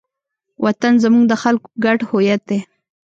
وطن 0.65 0.93
زموږ 1.03 1.23
د 1.27 1.33
خلکو 1.43 1.67
ګډ 1.85 1.99
هویت 2.09 2.41
دی. 2.49 2.59